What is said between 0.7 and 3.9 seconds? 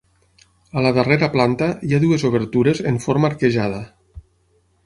A la darrera planta hi ha dues obertures en forma arquejada.